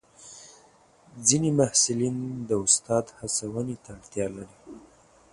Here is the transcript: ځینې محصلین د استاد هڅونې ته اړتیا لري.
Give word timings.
ځینې 1.27 1.49
محصلین 1.59 2.17
د 2.49 2.51
استاد 2.65 3.05
هڅونې 3.19 3.75
ته 3.83 3.89
اړتیا 3.97 4.27
لري. 4.35 4.57